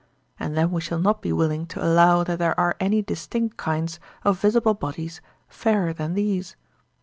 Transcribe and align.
And 0.39 0.57
then 0.57 0.71
we 0.71 0.81
shall 0.81 0.97
not 0.97 1.21
be 1.21 1.31
willing 1.31 1.67
to 1.67 1.85
allow 1.85 2.23
that 2.23 2.39
there 2.39 2.59
are 2.59 2.75
any 2.79 3.03
distinct 3.03 3.55
kinds 3.57 3.99
of 4.23 4.39
visible 4.39 4.73
bodies 4.73 5.21
fairer 5.47 5.93
than 5.93 6.15
these. 6.15 6.55